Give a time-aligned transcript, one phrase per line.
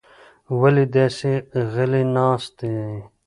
[0.59, 1.31] ولې داسې
[1.73, 2.89] غلې ناسته یې؟